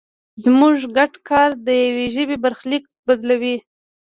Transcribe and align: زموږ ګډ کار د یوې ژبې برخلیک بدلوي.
زموږ 0.43 0.75
ګډ 0.97 1.13
کار 1.29 1.49
د 1.67 1.67
یوې 1.85 2.05
ژبې 2.15 2.37
برخلیک 2.43 2.83
بدلوي. 3.07 3.55